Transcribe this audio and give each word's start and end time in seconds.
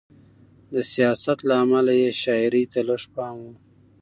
د 0.73 0.75
سیاست 0.91 1.39
له 1.49 1.55
امله 1.63 1.93
یې 2.01 2.09
شاعرۍ 2.21 2.63
ته 2.71 2.79
لږ 2.89 3.03
پام 3.15 3.35
و. 3.41 3.45